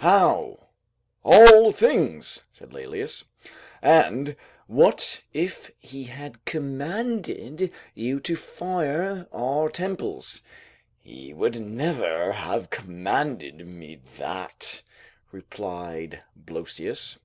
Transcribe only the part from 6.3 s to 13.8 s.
commanded you to fire our temples?" "He would never have commanded